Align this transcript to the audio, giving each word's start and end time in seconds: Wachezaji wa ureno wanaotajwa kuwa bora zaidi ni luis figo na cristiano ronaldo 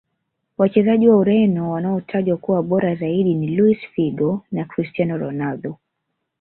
Wachezaji 0.57 1.09
wa 1.09 1.17
ureno 1.17 1.71
wanaotajwa 1.71 2.37
kuwa 2.37 2.63
bora 2.63 2.95
zaidi 2.95 3.33
ni 3.35 3.55
luis 3.55 3.79
figo 3.95 4.45
na 4.51 4.65
cristiano 4.65 5.17
ronaldo 5.17 5.77